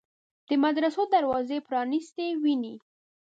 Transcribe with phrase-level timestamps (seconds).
[0.49, 2.75] د مدرسو دروازې پرانیستې ویني.